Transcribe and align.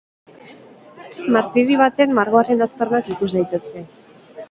Martiri 1.35 1.79
baten 1.83 2.17
margoaren 2.23 2.69
aztarnak 2.71 3.15
ikus 3.17 3.33
daitezke. 3.39 3.89